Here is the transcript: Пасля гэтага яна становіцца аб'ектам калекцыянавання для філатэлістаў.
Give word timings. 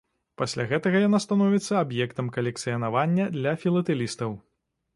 Пасля 0.41 0.63
гэтага 0.71 1.01
яна 1.07 1.19
становіцца 1.25 1.73
аб'ектам 1.83 2.31
калекцыянавання 2.39 3.29
для 3.37 3.55
філатэлістаў. 3.65 4.31